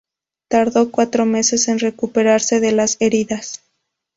[0.47, 3.61] Tardó cuatro meses en recuperarse de las heridas.